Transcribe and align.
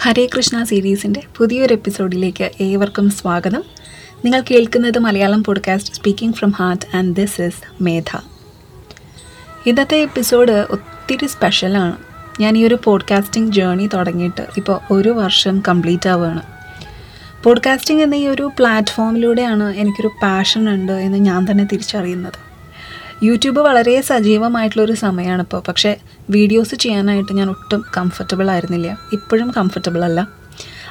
ഹരേ 0.00 0.26
കൃഷ്ണ 0.26 0.62
സീരീസിന്റെ 0.62 1.22
പുതിയൊരു 1.36 1.74
എപ്പിസോഡിലേക്ക് 1.74 2.50
ഏവർക്കും 2.60 3.10
സ്വാഗതം. 3.10 3.62
നിങ്ങൾ 4.24 4.42
കേൾക്കുന്നത് 4.50 4.98
Malayalam 4.98 5.44
podcast 5.44 5.94
speaking 5.94 6.34
from 6.34 6.50
heart 6.50 6.96
and 6.96 7.16
this 7.16 7.42
is 7.42 7.82
Medha. 7.82 8.18
ഇന്നത്തെ 9.66 9.96
എപ്പിസോഡ് 9.96 10.66
ഒത്തിരി 10.70 11.26
സ്പെഷ്യലാണ് 11.26 11.96
ഞാൻ 12.40 12.58
ഈ 12.58 12.64
ഒരു 12.64 12.78
പോഡ്കാസ്റ്റിംഗ് 12.84 13.52
ജേർണി 13.52 13.88
തുടങ്ങിയിട്ട് 13.94 14.46
ഇപ്പോൾ 14.56 14.80
ഒരു 14.90 15.08
വർഷം 15.08 15.62
കംപ്ലീറ്റ് 15.68 16.08
ആവുകയാണ്. 16.08 16.42
പോഡ്കാസ്റ്റിംഗ് 17.42 18.02
എന്ന 18.02 18.14
ഈ 18.14 18.28
ഒരു 18.28 18.50
പ്ലാറ്റ്ഫോമിലൂടെയാണ് 18.58 19.76
എനിക്കൊരു 19.76 20.10
പാഷൻ 20.22 20.70
ഉണ്ട് 20.70 20.92
എന്ന് 20.92 21.18
ഞാൻ 21.18 21.46
തന്നെ 21.50 21.64
തിരിച്ചറിയുന്നത്. 21.64 22.47
യൂട്യൂബ് 23.22 23.60
വളരെ 23.60 24.00
സജീവമായിട്ടുള്ളൊരു 24.00 24.92
സമയമാണ് 24.92 25.42
ഇപ്പോൾ 25.42 25.62
പക്ഷേ 25.68 25.96
വീഡിയോസ് 26.30 26.74
ചെയ്യാനായിട്ട് 26.74 27.32
ഞാൻ 27.32 27.50
ഒട്ടും 27.50 27.84
കംഫർട്ടബിൾ 27.96 28.50
ആയിരുന്നില്ല. 28.50 28.98
ഇപ്പോഴും 29.12 29.54
കംഫർട്ടബിൾ 29.56 30.04
അല്ല. 30.04 30.28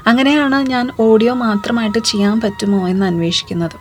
അങ്ങനെയാണ് 0.08 0.56
ഞാൻ 0.56 0.90
ഓഡിയോ 1.00 1.34
മാത്രമായിട്ട് 1.34 2.00
ചെയ്യാൻ 2.00 2.42
പറ്റുമോ 2.42 2.88
എന്ന് 2.88 3.06
അന്വേഷിക്കുന്നത്. 3.06 3.78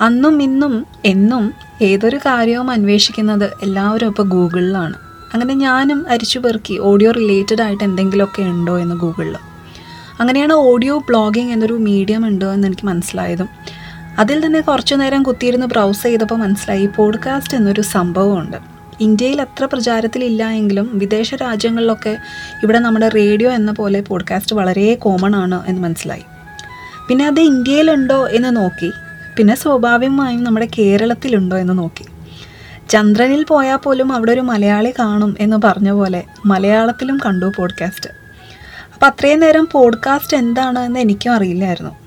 അന്നും 0.00 0.42
ഇന്നും 0.42 0.86
എന്നും 1.04 1.52
ഏതൊരു 1.82 2.16
കാര്യവും 2.16 2.70
അന്വേഷിക്കുന്നത് 2.70 3.50
എല്ലാവരും 3.62 4.06
ഇപ്പോൾ 4.06 4.22
ഗൂഗിളിലാണ്. 4.22 4.94
അങ്ങനെ 5.34 5.54
ഞാനും 5.54 6.08
അരിച്ചു 6.08 6.38
പെറുക്കി 6.38 6.78
ഓഡിയോ 6.78 7.10
റിലേറ്റഡ് 7.10 7.62
ആയിട്ട് 7.62 7.84
എന്തെങ്കിലുമൊക്കെ 7.84 8.42
ഉണ്ടോ 8.42 8.78
എന്ന് 8.78 8.94
ഗൂഗിളിൽ 8.94 9.36
അങ്ങനെയാണ് 10.20 10.52
ഓഡിയോ 10.52 10.98
ബ്ലോഗിംഗ് 10.98 11.52
എന്നൊരു 11.52 11.72
മീഡിയം 11.72 12.26
ഉണ്ടോ 12.26 12.52
എന്ന് 12.52 12.66
എനിക്ക് 12.66 12.86
മനസ്സിലായതും. 12.86 13.48
അതിൽ 14.18 14.46
തന്നെ 14.46 14.60
കുറച്ചു 14.60 14.94
നേരം 14.94 15.22
കുത്തിയിരുന്ന് 15.22 15.66
ബ്രൗസ് 15.66 16.02
ചെയ്തപ്പോൾ 16.02 16.34
മനസ്സിലായി 16.34 16.88
പോഡ്കാസ്റ്റ് 16.96 17.56
എന്നൊരു 17.56 17.80
സംഭവമുണ്ട്. 17.80 18.56
ഇന്ത്യയിൽ 19.00 19.40
അത്ര 19.40 19.64
പ്രചാരത്തിലില്ല 19.64 20.48
എങ്കിലും 20.48 20.90
വിദേശ 20.92 21.34
രാജ്യങ്ങളിലൊക്കെ 21.34 22.16
ഇവിടെ 22.62 22.78
നമ്മുടെ 22.78 23.08
റേഡിയോ 23.08 23.50
എന്ന 23.50 23.72
പോലെ 23.72 24.00
പോഡ്കാസ്റ്റ് 24.00 24.56
വളരെ 24.56 24.94
കോമൺ 24.94 25.36
ആണ് 25.36 25.62
എന്ന് 25.66 25.82
മനസ്സിലായി. 25.82 26.22
പിന്നെ 27.08 27.26
അത് 27.26 27.40
ഇന്ത്യയിലുണ്ടോ 27.40 28.28
എന്ന് 28.28 28.56
നോക്കി. 28.56 28.90
പിന്നെ 29.36 29.56
സ്വാഭാവികമായും 29.56 30.44
നമ്മുടെ 30.44 30.68
കേരളത്തിലുണ്ടോ 30.78 31.56
എന്ന് 31.56 31.78
നോക്കി. 31.78 32.04
ചന്ദ്രനിൽ 32.88 33.44
പോയാൽ 33.44 33.76
പോലും 33.76 34.12
അവിടെ 34.12 34.32
ഒരു 34.32 34.40
മലയാളി 34.40 34.94
കാണും 34.98 35.36
എന്ന് 35.40 35.56
പറഞ്ഞ 35.64 35.90
പോലെ 35.90 36.22
മലയാളത്തിലും 36.46 37.18
കണ്ടു 37.26 37.52
പോഡ്കാസ്റ്റ് 37.56 38.10
അപ്പോൾ 38.94 39.06
അത്രയും 39.06 39.40
നേരം 39.40 39.68
പോഡ്കാസ്റ്റ് 39.72 40.36
എന്താണ് 40.36 40.78
എന്ന് 40.78 41.00
എനിക്കും 41.00 41.32
അറിയില്ലായിരുന്നു. 41.32 42.03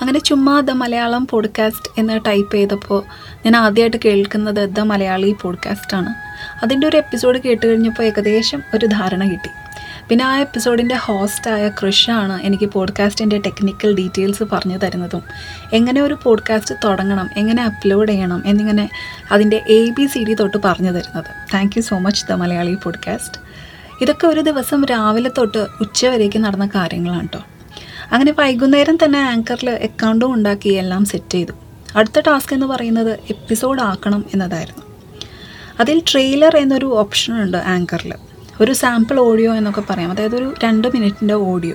അങ്ങനെ 0.00 0.18
ചുമ്മാ 0.18 0.60
ദ 0.60 0.70
മലയാളം 0.70 1.26
പോഡ്കാസ്റ്റ് 1.26 1.90
എന്ന് 1.98 2.20
ടൈപ്പ് 2.26 2.54
ചെയ്തപ്പോൾ 2.54 3.04
ഞാൻ 3.36 3.56
ആദ്യമായിട്ട് 3.56 3.96
കേൾക്കുന്നത് 4.04 4.68
ദ 4.68 4.80
മലയാളി 4.80 5.36
പോഡ്കാസ്റ്റാണ് 5.42 6.14
അതിന്റെ 6.62 6.86
ഒരു 6.86 6.96
എപ്പിസോഡ് 6.96 7.38
കേട്ട് 7.38 7.66
കഴിഞ്ഞപ്പോൾ 7.66 8.02
ഏകദേശം 8.02 8.62
ഒരു 8.74 8.86
ധാരണ 8.86 9.30
കിട്ടി. 9.30 9.48
പിന്നെ 10.08 10.24
ആ 10.24 10.38
എപ്പിസോഡിന്റെ 10.38 10.94
ഹോസ്റ്റായ 10.94 11.68
കൃഷാണ് 11.68 12.42
എനിക്ക് 12.42 12.66
പോഡ്കാസ്റ്റിന്റെ 12.66 13.38
ടെക്നിക്കൽ 13.38 13.94
ഡീറ്റെയിൽസ് 13.94 14.42
പറഞ്ഞു 14.42 14.78
തരുന്നതും. 14.78 15.22
എങ്ങനെ 15.72 16.00
ഒരു 16.00 16.18
പോഡ്കാസ്റ്റ് 16.22 16.74
തുടങ്ങണം 16.84 17.30
എങ്ങനെ 17.36 17.64
അപ്ലോഡ് 17.64 18.08
ചെയ്യണം 18.08 18.42
എന്നിങ്ങനെ 18.46 18.90
അതിന്റെ 19.32 19.64
എ 19.68 19.90
ബി 19.90 20.06
സി 20.06 20.24
ഡി 20.24 20.34
തൊട്ട് 20.34 20.56
പറഞ്ഞു 20.64 20.90
തരുന്നത്. 20.90 21.24
Thank 21.54 21.72
you 21.76 21.82
so 21.82 21.98
much 21.98 22.26
the 22.26 22.32
Malayali 22.32 22.74
podcast 22.74 23.48
ഇതൊക്കെ 24.00 24.26
ഒരു 24.26 24.40
ദിവസം 24.40 24.84
രാവിലെ 24.84 25.30
തൊട്ട് 25.38 25.66
ഉച്ചവരേക്ക് 25.80 26.38
നടന്ന 26.38 26.68
കാര്യങ്ങളാണ് 26.74 27.20
കേട്ടോ 27.20 27.40
അങ്ങനെ 28.12 28.32
വൈകുന്നേരം 28.32 28.96
തന്നെ 28.96 29.18
ആങ്കറിൽ 29.18 29.70
അക്കൗണ്ടും 29.70 30.34
ഉണ്ടാക്കി 30.34 30.68
എല്ലാം 30.68 31.04
സെറ്റ് 31.04 31.30
ചെയ്തു. 31.30 31.52
അടുത്ത 31.96 32.20
ടാസ്ക് 32.20 32.54
എന്ന് 32.54 32.66
പറയുന്നത് 32.66 33.18
എപ്പിസോഡ് 33.30 33.80
ആക്കണം 33.80 34.24
എന്നതായിരുന്നു. 34.34 34.82
അതിൽ 35.80 36.02
ട്രെയിലർ 36.12 36.56
എന്നൊരു 36.56 36.86
ഓപ്ഷൻ 36.86 37.42
ഉണ്ട് 37.42 37.58
ആങ്കറിൽ 37.58 38.14
ഒരു 38.60 38.72
സാമ്പിൾ 38.72 39.18
ഓഡിയോ 39.18 39.54
എന്നൊക്കെ 39.54 39.82
പറയാം. 39.90 40.10
അതായത് 40.10 40.36
ഒരു 40.36 40.54
രണ്ട് 40.64 40.88
മിനിറ്റിന്റെ 40.88 41.34
ഓഡിയോ 41.34 41.74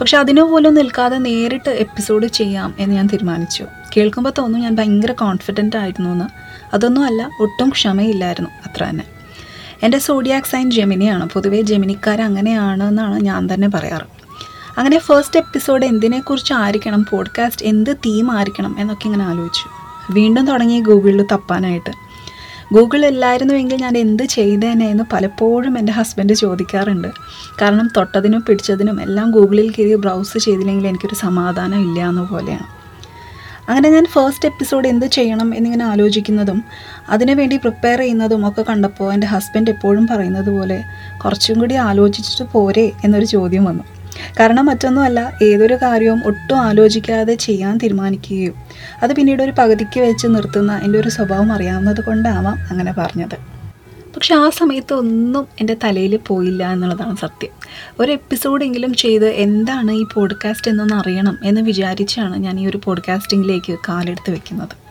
പക്ഷെ 0.00 0.18
അതിനു 0.18 0.42
പോലും 0.42 0.74
നിൽക്കാതെ 0.74 1.16
നേരിട്ട് 1.16 1.70
എപ്പിസോഡ് 1.70 2.26
ചെയ്യാം 2.26 2.74
എന്ന് 2.78 2.96
ഞാൻ 2.96 3.06
തീരുമാനിച്ചു. 3.06 3.64
കേൾക്കുമ്പോൾ 3.96 4.32
തോന്നും 4.38 4.60
ഞാൻ 4.60 4.74
ഭയങ്കര 4.74 5.12
കോൺഫിഡന്റ് 5.12 5.76
ആയിരുന്നു 5.76 6.10
എന്ന്. 6.10 6.24
അതൊന്നും 6.74 7.04
അല്ല 7.04 7.30
ഒട്ടും 7.40 7.68
ക്ഷമയില്ലായിരുന്നു 7.68 8.50
അത്ര 8.66 8.84
തന്നെ. 8.84 9.04
എന്റെ 9.82 9.98
സോഡിയാക് 9.98 10.44
സൈൻ 10.44 10.70
ജെമിനിയാണ്. 10.70 11.28
പൊതുവേ 11.28 11.62
ജെമിനിക്കാർ 11.62 12.20
അങ്ങനെയാണ് 12.20 12.84
എന്നാണ് 12.84 13.20
ഞാൻ 13.20 13.48
തന്നെ 13.54 13.68
പറയാറ്. 13.68 14.17
അങ്ങനെ 14.78 14.98
ഫസ്റ്റ് 14.98 15.40
എപ്പിസോഡ് 15.40 15.86
എന്തിനെക്കുറിച്ച് 15.86 16.52
ആയിരിക്കണം 16.52 17.06
പോഡ്കാസ്റ്റ് 17.10 17.66
എന്ത് 17.66 17.96
തീം 17.96 18.32
ആയിരിക്കണം 18.32 18.76
എന്നൊക്കെ 18.78 19.06
ഇങ്ങനെ 19.06 19.24
ആലോചിച്ചു. 19.24 19.68
വീണ്ടും 20.12 20.46
തുടങ്ങി 20.46 20.80
ഗൂഗിളിൽ 20.80 21.26
തപ്പാനായിട്ട്. 21.32 21.90
ഗൂഗിൾ 22.74 23.06
ഇല്ലായിരുന്നുവെങ്കിൽ 23.06 23.82
ഞാൻ 23.82 23.98
എന്ത് 23.98 24.22
ചെയ്തേനെ 24.22 24.86
എന്ന് 24.86 25.04
പലപ്പോഴും 25.12 25.78
എന്റെ 25.78 25.92
ഹസ്ബൻഡ് 25.92 26.32
ചോദിക്കാറുണ്ട്. 26.32 27.08
കാരണം 27.62 27.90
തൊട്ടതിനും 27.96 28.44
പിടിച്ചതിനും 28.48 29.02
എല്ലാം 29.02 29.30
ഗൂഗിളിൽ 29.30 29.70
കയറി 29.70 29.94
ബ്രൗസ് 29.94 30.38
ചെയ്തില്ലെങ്കിൽ 30.38 30.88
എനിക്കൊരു 30.88 31.14
സമാധാനം 31.14 31.80
ഇല്ല 31.80 32.08
എന്ന 32.08 32.22
പോലെയാണ്. 32.22 32.78
അങ്ങനെ 33.70 33.90
ഞാൻ 33.90 34.06
ഫസ്റ്റ് 34.06 34.46
എപ്പിസോഡ് 34.46 34.88
എന്ത് 34.88 35.06
ചെയ്യണം 35.06 35.54
എന്നിങ്ങനെ 35.54 35.84
ആലോചിക്കുന്നതും 35.84 36.64
അതിനുവേണ്ടി 37.08 37.56
പ്രിപ്പയർ 37.56 37.98
ചെയ്യുന്നതും 37.98 38.48
ഒക്കെ 38.48 38.62
കണ്ടപ്പോൾ 38.62 39.12
എന്റെ 39.12 39.26
ഹസ്ബൻഡ് 39.26 39.70
എപ്പോഴും 39.70 40.06
പറയുന്നത് 40.06 40.50
പോലെ 40.50 40.84
കുറച്ചും 41.24 41.58
കൂടി 41.58 41.74
ആലോചിച്ചിട്ട് 41.74 42.52
പോരെ 42.52 42.92
എന്നൊരു 43.04 43.24
ചോദ്യം 43.24 43.64
വന്നു. 43.64 43.84
കാരണം 44.40 44.66
മറ്റൊന്നുമല്ല 44.66 45.38
ഏതൊരു 45.42 45.74
കാര്യവും 45.74 46.22
ഒട്ടും 46.26 46.56
ആലോചിക്കാതെ 46.56 47.34
ചെയ്യാൻ 47.34 47.78
തീരുമാനിക്കുകയും 47.78 48.54
അത് 49.02 49.12
പിന്നീട് 49.12 49.42
ഒരു 49.42 49.52
പകുതിക്ക് 49.58 50.00
വെച്ച് 50.00 50.26
നിർത്തുന്ന 50.26 50.80
എന്റെ 50.84 50.98
ഒരു 50.98 51.08
സ്വഭാവം 51.08 51.52
അറിയാവുന്നത് 51.52 52.00
കൊണ്ടാവാം 52.00 52.56
അങ്ങനെ 52.70 52.92
പറഞ്ഞത്. 52.92 53.58
പക്ഷെ 54.14 54.34
ആ 54.34 54.50
സമയത്ത് 54.50 54.94
ഒന്നും 54.94 55.46
എന്റെ 55.60 55.76
തലയിൽ 55.84 56.16
പോയില്ല 56.16 56.72
എന്നുള്ളതാണ് 56.72 57.16
സത്യം. 57.16 57.50
ഒരു 58.00 58.12
എപ്പിസോഡെങ്കിലും 58.12 58.94
ചെയ്ത് 58.94 59.26
എന്താണ് 59.26 59.90
ഈ 59.90 60.06
പോഡ്കാസ്റ്റ് 60.14 60.70
എന്നൊന്ന് 60.70 60.94
അറിയണം 60.94 61.38
എന്ന് 61.44 61.60
വിചാരിച്ചാണ് 61.60 62.36
ഞാൻ 62.36 62.60
ഈ 62.60 62.66
ഒരു 62.66 62.80
പോഡ്കാസ്റ്റിങ്ങിലേക്ക് 62.84 63.78
കാലെടുത്ത് 63.88 64.30
വെക്കുന്നത്. 64.30 64.88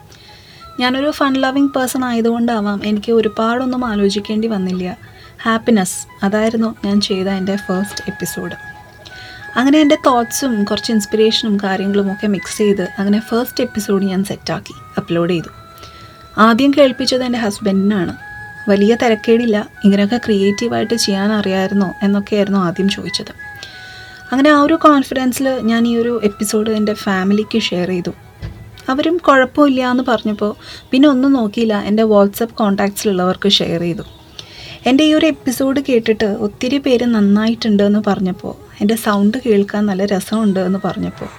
ഞാനൊരു 0.82 1.12
ഫൺ 1.12 1.34
ലവിങ് 1.34 1.70
പേഴ്സൺ 1.70 2.06
ആയതുകൊണ്ടാവാം 2.06 2.82
എനിക്ക് 2.86 3.12
ഒരുപാടൊന്നും 3.12 3.86
ആലോചിക്കേണ്ടി 3.86 4.48
വന്നില്ല. 4.48 4.98
ഹാപ്പിനെസ് 5.44 6.26
അതായിരുന്നു 6.26 6.76
ഞാൻ 6.86 7.02
ചെയ്ത 7.02 7.28
എന്റെ 7.28 7.56
ഫസ്റ്റ് 7.56 8.04
എപ്പിസോഡ് 8.08 8.77
അങ്ങനെ 9.58 9.80
എന്റെ 9.80 9.98
തോട്ട്സും 10.06 10.64
കുറച്ച് 10.64 10.92
ഇൻസ്പിറേഷനും 10.92 11.58
കാര്യങ്ങളും 11.58 12.12
ഒക്കെ 12.12 12.28
മിക്സ് 12.28 12.58
ചെയ്ത് 12.58 12.88
അങ്ങനെ 13.00 13.20
ഫസ്റ്റ് 13.20 13.64
എപ്പിസോഡ് 13.64 14.06
ഞാൻ 14.06 14.24
സെറ്റാക്കി 14.24 14.74
അപ്ലോഡ് 14.98 15.30
ചെയ്തു. 15.30 15.50
ആദ്യം 16.38 16.72
കേൾപ്പിച്ചത് 16.78 17.24
എന്റെ 17.24 17.40
ഹസ്ബൻഡിനാണ് 17.40 18.18
വലിയ 18.70 18.96
തിരക്കേടില്ല 18.96 19.68
ഇങ്ങനെയൊക്കെ 19.86 20.18
ക്രിയേറ്റീവായിട്ട് 20.18 20.94
ചെയ്യാൻ 20.94 21.32
അറിയാമായിരുന്നോ 21.32 21.94
എന്നൊക്കെയായിരുന്നു 22.04 22.60
ആദ്യം 22.60 22.90
ചോദിച്ചത്. 22.90 23.32
അങ്ങനെ 24.32 24.50
ആ 24.50 24.62
ഒരു 24.62 24.74
കോൺഫിഡൻസിൽ 24.74 25.60
ഞാൻ 25.64 25.88
ഈ 25.88 25.98
ഒരു 25.98 26.22
എപ്പിസോഡ് 26.24 26.72
എന്റെ 26.72 26.94
ഫാമിലിക്ക് 26.94 27.62
ഷെയർ 27.62 27.88
ചെയ്തു. 27.88 28.14
അവരും 28.90 29.18
കുഴപ്പമില്ല 29.18 29.92
എന്ന് 29.92 30.04
പറഞ്ഞപ്പോൾ 30.08 30.56
പിന്നെ 30.92 31.10
ഒന്നും 31.10 31.34
നോക്കിയില്ല 31.34 31.82
എന്റെ 31.82 32.04
വാട്സപ്പ് 32.04 32.56
കോൺടാക്ട്സിലുള്ളവർക്ക് 32.56 33.50
ഷെയർ 33.50 33.82
ചെയ്തു. 33.82 34.04
എന്റെ 34.86 35.04
ഈ 35.04 35.14
ഒരു 35.14 35.26
എപ്പിസോഡ് 35.26 35.80
കേട്ടിട്ട് 35.90 36.26
ഒത്തിരി 36.26 36.78
പേര് 36.78 37.06
നന്നായിട്ടുണ്ട് 37.06 37.84
എന്ന് 37.84 38.04
പറഞ്ഞപ്പോൾ 38.08 38.67
എന്റെ 38.82 38.96
സൗണ്ട് 38.96 39.38
കേൾക്കാൻ 39.46 39.86
നല്ല 39.86 40.06
രസമുണ്ട് 40.06 40.60
എന്ന് 40.60 40.80
പറഞ്ഞപ്പോൾ. 40.86 41.30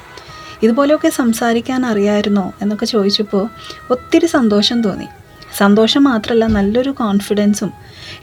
ഇതുപോലെയൊക്കെ 0.63 1.09
സംസാരിക്കാൻ 1.09 1.87
അറിയാമായിരുന്നോ 1.87 2.53
എന്നൊക്കെ 2.63 2.87
ചോദിച്ചപ്പോൾ 2.87 3.49
ഒത്തിരി 3.91 4.27
സന്തോഷം 4.27 4.83
തോന്നി. 4.83 5.09
സന്തോഷം 5.57 6.05
മാത്രമല്ല 6.05 6.47
നല്ലൊരു 6.47 6.91
കോൺഫിഡൻസും 6.91 7.73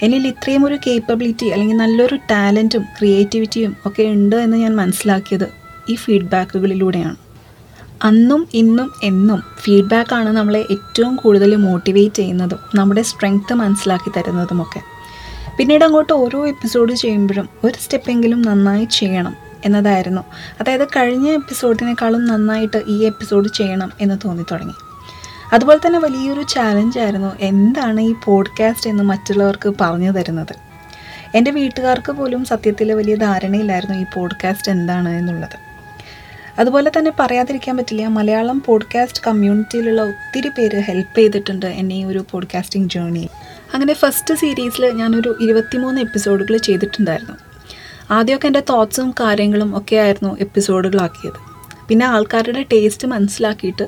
എന്നിൽ 0.02 0.28
ഇത്രയും 0.28 0.66
ഒരു 0.66 0.80
കേപ്പബിലിറ്റി 0.88 1.46
അല്ലെങ്കിൽ 1.46 1.78
നല്ലൊരു 1.78 2.16
ടാലന്റും 2.16 2.84
ക്രിയേറ്റിവിറ്റിയും 2.98 3.76
ഒക്കെ 3.86 4.04
ഉണ്ട് 4.04 4.36
എന്ന് 4.36 4.58
ഞാൻ 4.58 4.76
മനസ്സിലാക്കിയത് 4.76 5.48
ഈ 5.90 5.96
ഫീഡ്ബാക്കുകളിലൂടെയാണ് 5.96 7.16
അന്നും 8.02 8.48
ഇന്നും 8.54 8.92
എന്നും 9.04 9.44
ഫീഡ്ബാക്കാണ് 9.60 10.30
നമ്മളെ 10.30 10.66
ഏറ്റവും 10.72 11.16
കൂടുതൽ 11.16 11.56
മോട്ടിവേറ്റ് 11.56 12.16
ചെയ്യുന്നതും 12.16 12.60
നമ്മുടെ 12.76 13.02
സ്ട്രെങ്ത്ത് 13.02 13.54
മനസ്സിലാക്കി 13.54 14.12
തരുന്നതുമൊക്കെ. 14.18 14.95
പിന്നീട് 15.58 15.84
അങ്ങോട്ട് 15.84 16.14
ഓരോ 16.14 16.48
എപ്പിസോഡ് 16.48 16.94
ചെയ്യുമ്പോഴും 16.94 17.50
ഒരു 17.64 17.74
സ്റ്റെപ്പെങ്കിലും 17.84 18.42
നന്നായി 18.42 18.86
ചെയ്യണം 18.86 19.36
എന്നതായിരുന്നു. 19.66 20.22
അതായത് 20.62 20.86
കഴിഞ്ഞ 20.86 21.30
എപ്പിസോഡിനേക്കാളും 21.30 22.26
നന്നായിട്ട് 22.26 22.84
ഈ 22.88 23.06
എപ്പിസോഡ് 23.06 23.48
ചെയ്യണം 23.48 23.92
എന്ന് 24.02 24.18
തോന്നി 24.26 24.44
തുടങ്ങി. 24.52 24.74
അതുപോലെ 25.54 25.88
തന്നെ 25.88 26.00
വലിയൊരു 26.00 26.42
ചാലഞ്ചായിരുന്നു 26.42 27.36
എന്താണ് 27.40 28.02
ഈ 28.02 28.16
പോഡ്കാസ്റ്റ് 28.26 28.90
എന്ന് 28.90 29.04
മറ്റുള്ളവർക്ക് 29.04 29.74
പറഞ്ഞു 29.82 30.12
തരുന്നത്. 30.12 30.56
എന്റെ 31.36 31.52
വീട്ടുകാർക്ക് 31.52 32.12
പോലും 32.12 32.46
സത്യത്തിൽ 32.46 32.92
വലിയ 32.92 33.16
ധാരണയില്ലായിരുന്നു 33.16 33.98
ഈ 33.98 34.06
പോഡ്കാസ്റ്റ് 34.16 34.72
എന്താണ് 34.72 35.10
എന്നുള്ളത്. 35.10 35.65
അതുപോലെ 36.60 36.92
തന്നെ 36.98 37.12
പറയാതിരിക്കാൻ 37.20 37.78
പറ്റില്ല 37.78 38.08
മലയാളം 38.08 38.64
പോഡ്കാസ്റ്റ് 38.66 39.22
കമ്മ്യൂണിറ്റിയിലുള്ള 39.28 40.02
ഒത്തിരി 40.02 40.48
പേര് 40.48 40.80
ഹെൽപ്പ് 40.80 41.18
ചെയ്തിട്ടുണ്ട് 41.18 41.66
എന്നെ 41.66 41.96
ഈ 41.96 42.04
ഒരു 42.04 42.26
പോഡ്കാസ്റ്റിംഗ് 42.32 42.90
ജേർണി 42.90 43.30
അങ്ങനെ 43.74 43.94
ഫസ്റ്റ് 43.94 44.34
സീരീസിൽ 44.34 44.86
ഞാനൊരു 44.86 45.36
ഇരുപത്തിമൂന്ന് 45.42 46.02
എപ്പിസോഡുകൾ 46.02 46.58
ചെയ്തിട്ടുണ്ടായിരുന്നു. 46.58 47.36
ആദ്യമൊക്കെ 48.12 48.48
എന്റെ 48.48 48.64
തോട്ട്സും 48.70 49.12
കാര്യങ്ങളും 49.12 49.78
ഒക്കെ 49.78 49.96
ആയിരുന്നു 49.96 50.38
എപ്പിസോഡുകളാക്കിയത് 50.40 51.56
പിന്നെ 51.88 52.06
ആൾക്കാരുടെ 52.06 52.66
ടേസ്റ്റ് 52.74 53.08
മനസ്സിലാക്കിയിട്ട് 53.08 53.88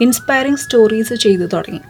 ഇൻസ്പയറിങ് 0.00 0.56
സ്റ്റോറീസ് 0.56 1.14
ചെയ്തു 1.14 1.46
തുടങ്ങി. 1.46 1.80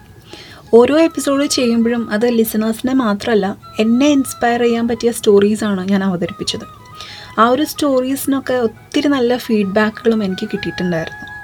ഓരോ 0.74 1.00
എപ്പിസോഡ് 1.00 1.46
ചെയ്യുമ്പോഴും 1.46 2.10
അത് 2.10 2.28
ലിസണേഴ്സിനെ 2.28 2.94
മാത്രമല്ല 2.94 3.56
എന്നെ 3.80 4.08
ഇൻസ്പയർ 4.08 4.62
ചെയ്യാൻ 4.62 4.88
പറ്റിയ 4.88 5.12
സ്റ്റോറീസാണ് 5.12 5.88
ഞാൻ 5.88 6.04
അവതരിപ്പിച്ചത്. 6.04 6.75
ആ 7.38 7.48
ഒരു 7.48 7.64
സ്റ്റോറീസിനൊക്കെ 7.64 8.54
ഒത്തിരി 8.54 9.08
നല്ല 9.08 9.36
ഫീഡ്ബാക്കുകളും 9.36 10.24
എനിക്ക് 10.24 10.48
കിട്ടിയിട്ടുണ്ടായിരുന്നു. 10.48 11.36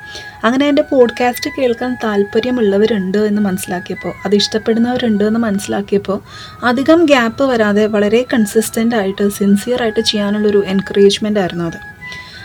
അങ്ങനെ 0.45 0.69
എന്റെ 0.69 0.83
പോഡ്കാസ്റ്റ് 0.83 1.51
കേൾക്കാൻ 1.59 1.97
താല്പര്യമുള്ളവരുണ്ട് 2.05 3.19
എന്ന് 3.19 3.43
മനസ്സിലാക്കിയപ്പോൾ 3.43 4.13
അത് 4.25 4.35
ഇഷ്ടപ്പെടുന്നവരുണ്ട് 4.35 5.25
എന്ന് 5.25 5.41
മനസ്സിലാക്കിയപ്പോൾ 5.41 6.21
അധികം 6.65 7.05
ഗ്യാപ്പ് 7.05 7.45
വരാതെ 7.45 7.87
വളരെ 7.87 8.27
കൺസിസ്റ്റന്റ് 8.35 8.97
ആയിട്ട് 8.97 9.29
സിൻസിയർ 9.29 9.83
ആയിട്ട് 9.83 10.01
ചെയ്യാനുള്ളൊരു 10.01 10.63
എൻകറേജ്മെന്റ് 10.67 11.41
ആയിരുന്നു 11.41 11.65
അത്. 11.65 11.77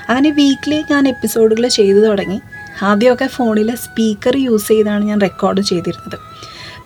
അങ്ങനെ 0.10 0.30
വീക്ക്ലി 0.30 0.84
ഞാൻ 0.92 1.08
എപ്പിസോഡുകൾ 1.08 1.68
ചെയ്തു 1.68 1.98
തുടങ്ങി. 1.98 2.42
ആദ്യമൊക്കെ 2.82 3.28
ഫോണിലെ 3.28 3.76
സ്പീക്കർ 3.76 4.38
യൂസ് 4.38 4.68
ചെയ്താണ് 4.68 5.06
ഞാൻ 5.06 5.22
റെക്കോർഡ് 5.22 5.62
ചെയ്തിരുന്നത്. 5.62 6.20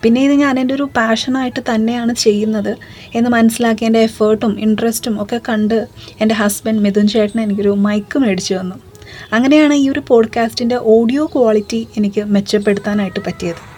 പിന്നെ 0.02 0.24
ഇത് 0.24 0.32
ഞാൻ 0.32 0.60
എന്റെ 0.60 0.74
ഒരു 0.74 0.90
പാഷനായിട്ട് 0.96 1.60
തന്നെയാണ് 1.74 2.14
ചെയ്യുന്നത് 2.14 2.76
എന്ന് 3.14 3.30
മനസ്സിലാക്കി 3.30 3.84
എന്റെ 3.84 3.98
എഫേർട്ടും 3.98 4.60
ഇൻട്രസ്റ്റും 4.60 5.22
ഒക്കെ 5.22 5.40
കണ്ട് 5.48 5.88
എന്റെ 6.20 6.34
ഹസ്ബൻഡ് 6.34 6.80
മിഥുൻ 6.80 7.08
ചേട്ടൻ 7.08 7.40
എനിക്കൊരു 7.40 7.68
മൈക്ക് 7.68 8.18
മേടിച്ചു 8.18 8.54
തന്നു. 8.54 8.74
അങ്ങനെയാണ് 9.32 9.74
ഈ 9.74 9.88
ഒരു 9.88 10.02
പോഡ്കാസ്റ്റിന്റെ 10.08 10.76
ഓഡിയോ 10.76 11.26
ക്വാളിറ്റി 11.26 11.88
എനിക്ക് 11.96 12.24
മെച്ചപ്പെടുത്താനായിട്ട് 12.24 13.20
പറ്റിയത്. 13.26 13.72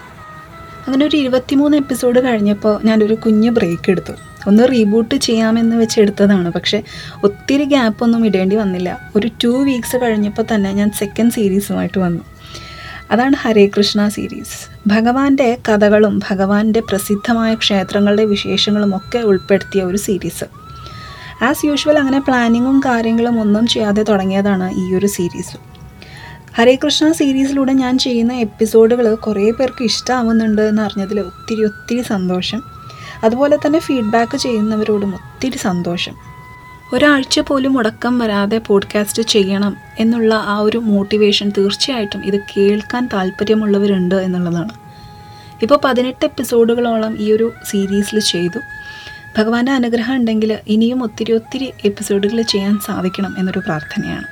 അങ്ങനെ 0.87 1.07
ഒരു 1.07 1.17
ഇരുപത്തിമൂന്ന് 1.17 1.77
എപ്പിസോഡ് 1.77 2.25
കഴിഞ്ഞപ്പോൾ 2.25 2.81
ഞാനൊരു 2.85 3.15
കുഞ്ഞ് 3.15 3.51
ബ്രേക്ക് 3.51 3.91
എടുത്തു. 3.91 4.13
ഒന്ന് 4.47 4.69
റീബൂട്ട് 4.73 5.15
ചെയ്യാമെന്ന് 5.15 5.77
വെച്ച് 5.77 6.01
എടുത്തതാണ് 6.01 6.53
പക്ഷേ 6.53 6.83
ഒത്തിരി 7.25 7.65
ഗ്യാപ്പൊന്നും 7.65 8.27
ഇടേണ്ടി 8.27 8.57
വന്നില്ല. 8.57 9.11
ഒരു 9.17 9.31
ടു 9.45 9.49
വീക്സ് 9.49 9.97
കഴിഞ്ഞപ്പോൾ 9.97 10.45
തന്നെ 10.55 10.73
ഞാൻ 10.73 10.91
സെക്കൻഡ് 10.91 11.33
സീരീസുമായിട്ട് 11.33 11.99
വന്നു. 11.99 12.34
അതാണ് 13.15 13.37
ഹരേ 13.37 13.67
കൃഷ്ണ 13.67 14.09
സീരീസ് 14.09 14.57
ഭഗവാന്റെ 14.87 15.59
കഥകളും 15.69 16.19
ഭഗവാന്റെ 16.19 16.81
പ്രസിദ്ധമായ 16.81 17.55
ക്ഷേത്രങ്ങളുടെ 17.55 18.25
വിശേഷങ്ങളും 18.25 18.97
ഒക്കെ 18.97 19.19
ഉൾപ്പെടുത്തിയ 19.19 19.83
ഒരു 19.83 19.97
സീരീസ് 19.97 20.45
ആസ് 21.45 21.67
യൂഷ്വൽ 21.67 21.99
അങ്ങനെ 21.99 22.21
പ്ലാനിങ്ങും 22.21 22.81
കാര്യങ്ങളും 22.81 23.41
ഒന്നും 23.41 23.67
ചെയ്യാതെ 23.67 24.03
തുടങ്ങിയതാണ് 24.03 24.73
ഈ 24.75 24.95
ഒരു 24.95 25.07
സീരീസ് 25.07 25.57
ഹരേ 26.57 26.79
കൃഷ്ണ 26.85 27.13
സീരീസിലൂടെ 27.13 27.73
ഞാൻ 27.73 27.99
ചെയ്യുന്ന 27.99 28.33
എപ്പിസോഡുകൾ 28.33 29.15
കുറേ 29.15 29.51
പേർക്ക് 29.51 29.85
ഇഷ്ടമാവുന്നുണ്ട് 29.85 30.63
എന്ന് 30.63 30.83
അറിഞ്ഞതിൽ 30.83 31.21
ഒത്തിരി 31.21 31.65
ഒത്തിരി 31.65 32.03
സന്തോഷം. 32.03 32.63
അതുപോലെ 33.25 33.57
തന്നെ 33.57 33.79
ഫീഡ്ബാക്ക് 33.79 34.37
ചെയ്യുന്നവരോടും 34.37 35.15
ഒത്തിരി 35.15 35.59
സന്തോഷം. 35.59 36.34
ഒരാഴ്ച 36.95 37.41
പോലും 37.41 37.73
മുടക്കം 37.73 38.19
വരാതെ 38.19 38.59
പോഡ്കാസ്റ്റ് 38.59 39.23
ചെയ്യണം 39.23 39.77
എന്നുള്ള 39.99 40.35
ആ 40.35 40.59
ഒരു 40.59 40.79
മോട്ടിവേഷൻ 40.79 41.53
തീർച്ചയായിട്ടും 41.59 42.25
ഇത് 42.25 42.41
കേൾക്കാൻ 42.57 43.09
താല്പര്യമുള്ളവരുണ്ട് 43.13 44.15
എന്നുള്ളതാണ്. 44.15 44.69
ഇപ്പോൾ 45.63 45.79
പതിനെട്ട് 45.85 46.25
എപ്പിസോഡുകളോളം 46.25 47.19
ഈ 47.19 47.33
ഒരു 47.33 47.53
സീരീസിൽ 47.71 48.21
ചെയ്തു. 48.21 48.59
ഭഗവാന്റെ 49.39 49.73
അനുഗ്രഹം 49.73 50.15
ഉണ്ടെങ്കിൽ 50.15 50.59
ഇനിയും 50.69 51.03
ഒത്തിരി 51.03 51.33
ഒത്തിരി 51.33 51.73
എപ്പിസോഡുകൾ 51.85 52.43
ചെയ്യാൻ 52.43 52.79
സാധിക്കണം 52.87 53.35
എന്നൊരു 53.39 53.59
പ്രാർത്ഥനയാണ്. 53.59 54.25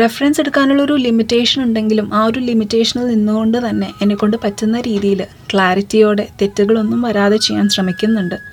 റെഫറൻസ് 0.00 0.40
എടുക്കാനുള്ള 0.40 0.82
ഒരു 0.82 0.92
ലിമിറ്റേഷൻ 0.92 1.62
ഉണ്ടെങ്കിലും 1.62 2.14
ആ 2.14 2.24
ഒരു 2.24 2.40
ലിമിറ്റേഷനിൽ 2.40 3.06
നിന്നുകൊണ്ട് 3.06 3.68
തന്നെ 3.68 3.92
എന്നെക്കൊണ്ട് 4.02 4.36
പറ്റുന്ന 4.44 4.80
രീതിയിൽ 4.80 5.26
ക്ലാരിറ്റിയോടെ 5.52 6.28
തെറ്റുകളൊന്നും 6.42 7.02
വരാതെ 7.02 7.36
ചെയ്യാൻ 7.36 7.68
ശ്രമിക്കുന്നുണ്ട്. 7.68 8.51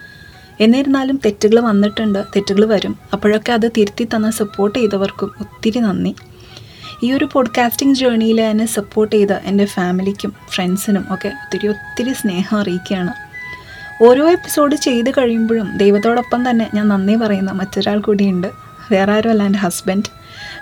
എന്നിരുന്നാലും 0.59 1.19
തെറ്റുകൾ 1.25 1.59
വന്നിട്ടുണ്ട് 1.59 2.25
തെറ്റുകൾ 2.35 2.65
വരും. 2.65 2.95
അപ്പോഴൊക്കെ 3.13 3.51
അത് 3.51 3.71
തിരുത്തി 3.77 4.07
തന്ന 4.15 4.31
സപ്പോർട്ട് 4.31 4.79
ചെയ്തവർക്കും 4.79 5.31
ഒത്തിരി 5.41 5.79
നന്ദി. 5.79 6.15
ഈ 7.03 7.11
ഒരു 7.11 7.29
പോഡ്കാസ്റ്റിംഗ് 7.33 7.97
ജേണിയിൽ 7.97 8.41
എന്നെ 8.41 8.65
സപ്പോർട്ട് 8.65 9.15
ചെയ്ത 9.15 9.31
എന്റെ 9.31 9.65
ഫാമിലിക്കും 9.65 10.33
ഫ്രണ്ട്സിനും 10.50 11.06
ഒക്കെ 11.11 11.27
ഒത്തിരി 11.27 11.67
ഒത്തിരി 11.67 12.13
സ്നേഹം 12.13 12.57
അറിയിക്കുകയാണ്. 12.57 13.13
ഓരോ 14.03 14.29
എപ്പിസോഡ് 14.29 14.75
ചെയ്ത് 14.75 15.11
കഴിയുമ്പോഴും 15.11 15.77
ദൈവത്തോടൊപ്പം 15.77 16.50
തന്നെ 16.50 16.69
ഞാൻ 16.73 16.88
നന്ദി 16.88 17.15
പറയുന്ന 17.15 17.51
മറ്റൊരാൾ 17.51 18.00
കൂടിയുണ്ട്. 18.00 18.47
വേറെ 18.91 19.11
ആരുമല്ല 19.13 19.44
എന്റെ 19.44 19.59
ഹസ്ബൻഡ് 19.59 20.11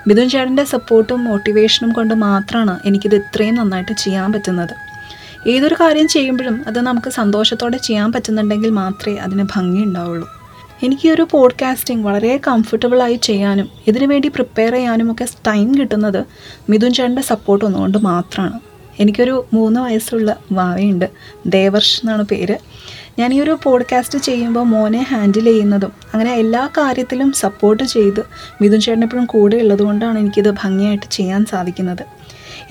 മിഥുൻ 0.07 0.29
ചേട്ടന്റെ 0.29 0.63
സപ്പോർട്ടും 0.63 1.23
മോട്ടിവേഷനും 1.23 1.91
കൊണ്ട് 1.91 2.13
മാത്രമാണ് 2.13 2.79
എനിക്കിത് 2.85 3.15
ഇത്രയും 3.15 3.55
നന്നായിട്ട് 3.55 3.91
ചെയ്യാൻ 3.93 4.33
പറ്റുന്നത്. 4.33 4.96
ഏതൊരു 5.47 5.73
കാര്യം 5.73 6.07
ചെയ്യുമ്പോഴും 6.07 6.63
അത് 6.67 6.81
നമുക്ക് 6.81 7.09
സന്തോഷത്തോടെ 7.09 7.77
ചെയ്യാൻ 7.77 8.11
പറ്റുന്നുണ്ടെങ്കിൽ 8.11 8.69
മാത്രമേ 8.69 9.15
അതിന് 9.15 9.43
ഭംഗി 9.55 9.83
ഉണ്ടാവുള്ളൂ. 9.83 10.29
എനിക്ക് 10.83 11.07
ഈ 11.07 11.11
ഒരു 11.11 11.27
പോഡ്കാസ്റ്റിംഗ് 11.31 12.05
വളരെ 12.05 12.39
കംഫർട്ടബിളായി 12.47 13.19
ചെയ്യാനും 13.23 13.69
ഇതിനുവേണ്ടി 13.87 14.27
പ്രിപ്പയർ 14.27 14.73
ചെയ്യാനും 14.73 15.11
ഒക്കെ 15.11 15.25
ടൈം 15.47 15.79
കിട്ടുന്നത് 15.79 16.25
മിഥുൻ 16.69 16.93
ചേട്ടന്റെ 16.93 17.21
സപ്പോർട്ട് 17.21 17.65
ഒന്നുകൊണ്ട് 17.65 17.97
മാത്രമാണ്. 17.97 18.59
എനിക്കൊരു 18.99 19.45
മൂന്ന് 19.53 19.79
വയസ്സുള്ള 19.79 20.35
വാവയുണ്ട്. 20.51 21.09
ദേവർഷ് 21.47 22.01
എന്നാണ് 22.03 22.23
പേര്. 22.23 22.55
ഞാൻ 23.19 23.33
ഈ 23.33 23.41
ഒരു 23.41 23.57
പോഡ്കാസ്റ്റ് 23.63 24.19
ചെയ്യുമ്പോൾ 24.19 24.65
മോനെ 24.65 25.05
ഹാൻഡിൽ 25.09 25.43
ചെയ്യുന്നതും 25.43 25.91
അങ്ങനെ 26.13 26.33
എല്ലാ 26.33 26.69
കാര്യത്തിലും 26.77 27.31
സപ്പോർട്ട് 27.31 27.83
ചെയ്ത് 27.83 28.19
മിഥുൻ 28.61 28.81
ചേട്ടൻ 28.81 29.03
എപ്പോഴും 29.03 29.25
കൂടെ 29.25 29.57
ഉള്ളതുകൊണ്ടാണ് 29.57 30.19
എനിക്കിത് 30.19 30.51
ഭംഗിയായിട്ട് 30.51 31.05
ചെയ്യാൻ 31.11 31.45
സാധിക്കുന്നത്. 31.45 32.05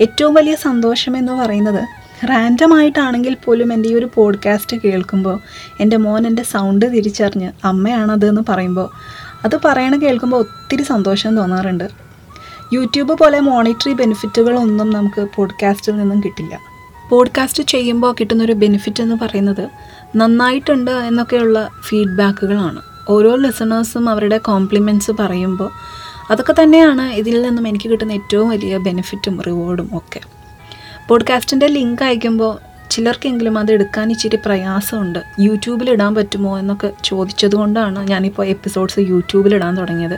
ഏറ്റവും 0.01 0.33
വലിയ 0.33 0.55
സന്തോഷം 0.55 1.17
എന്ന് 1.17 1.33
പറയുന്നത് 1.33 2.06
റാൻഡം 2.25 2.77
ആയിട്ടാണെങ്കിൽ 2.77 3.37
പോലും 3.45 3.73
എന്റെ 3.73 3.89
ഈ 3.89 3.93
ഒരു 3.93 4.09
പോഡ്കാസ്റ്റ് 4.15 4.77
കേൾക്കുമ്പോൾ 4.77 5.39
എന്റെ 5.79 5.97
മോൻ 5.97 6.27
എന്റെ 6.27 6.43
സൗണ്ട് 6.43 6.85
തിരിച്ചറിഞ്ഞ് 6.85 7.51
അമ്മയാണത് 7.63 8.29
എന്ന് 8.29 8.41
പറയുമ്പോൾ 8.49 8.89
അത് 9.45 9.59
പറയണ 9.65 9.95
കേൾക്കുമ്പോൾ 9.95 10.37
ഒത്തിരി 10.37 10.83
സന്തോഷം 10.83 11.37
തോന്നാറുണ്ട്. 11.37 11.89
യൂട്യൂബ് 12.73 13.13
പോലെ 13.13 13.39
മോണിറ്ററി 13.39 13.93
ബെനിഫിറ്റുകളൊന്നും 13.93 14.89
നമുക്ക് 14.89 15.27
പോഡ്കാസ്റ്റിൽ 15.35 15.97
നിന്നും 15.97 16.21
കിട്ടില്ല. 16.25 16.59
പോഡ്കാസ്റ്റ് 17.09 17.63
ചെയ്യുമ്പോൾ 17.63 18.15
കിട്ടുന്നൊരു 18.19 18.53
ബെനിഫിറ്റ് 18.53 19.03
എന്ന് 19.03 19.15
പറയുന്നത് 19.21 19.69
നന്നായിട്ടുണ്ട് 20.15 20.91
എന്നൊക്കെയുള്ള 20.91 21.69
ഫീഡ്ബാക്കുകളാണ് 21.83 22.81
ഓരോ 23.09 23.35
ലിസണേഴ്സും 23.35 24.09
അവരുടെ 24.09 24.37
കോംപ്ലിമെന്റ്സ് 24.37 25.11
പറയുമ്പോൾ 25.11 25.69
അതൊക്കെ 26.31 26.53
തന്നെയാണ് 26.63 27.01
ഇതിൽ 27.01 27.41
നിന്നും 27.41 27.67
എനിക്ക് 27.67 27.89
കിട്ടുന്ന 27.89 28.11
ഏറ്റവും 28.11 28.49
വലിയ 28.49 28.77
ബെനിഫിറ്റും 28.77 29.41
റിവാർഡും 29.41 29.89
ഒക്കെ. 29.93 30.36
പോഡ്കാസ്റ്റിന്റെ 31.07 31.67
ലിങ്ക് 31.67 32.03
അയക്കുമ്പോൾ 32.03 32.57
ചിലർക്കെങ്കിലും 32.91 33.57
അത് 33.57 33.71
എടുക്കാൻ 33.71 34.11
ഇച്ചിരി 34.11 34.35
പ്രയാസമുണ്ട്. 34.35 35.19
യൂട്യൂബിൽ 35.39 35.89
ഇടാൻ 35.89 36.15
പറ്റുമോ 36.15 36.59
എന്നൊക്കെ 36.59 36.91
ചോദിച്ചതുകൊണ്ടാണ് 37.03 38.07
ഞാനിപ്പോൾ 38.07 38.45
എപ്പിസോഡ്സ് 38.45 38.99
യൂട്യൂബിൽ 38.99 39.55
ഇടാൻ 39.55 39.77
തുടങ്ങിയത്. 39.77 40.17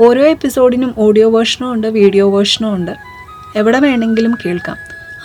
ഓരോ 0.00 0.24
എപ്പിസോഡിനും 0.24 0.94
ഓഡിയോ 0.98 1.30
വേർഷനും 1.30 1.72
ഉണ്ട് 1.72 1.86
വീഡിയോ 1.86 2.36
വേർഷനും 2.36 2.74
ഉണ്ട്. 2.74 2.96
എവിടെ 3.56 3.80
വേണമെങ്കിലും 3.80 4.36
കേൾക്കാം. 4.46 4.76